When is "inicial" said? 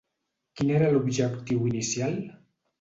1.75-2.21